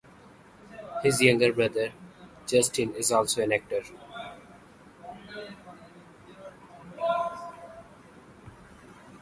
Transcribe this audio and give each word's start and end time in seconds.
His 1.03 1.21
younger 1.21 1.53
brother, 1.53 1.93
Justin 2.47 2.95
is 2.95 3.11
also 3.11 3.43
an 3.43 3.53
actor. 3.53 3.83